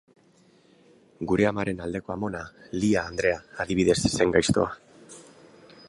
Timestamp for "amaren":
1.49-1.83